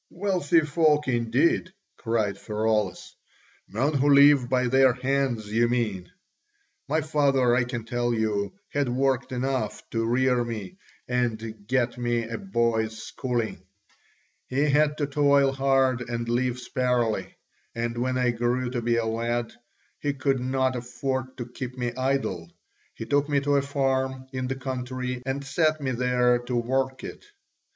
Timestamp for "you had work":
8.11-9.31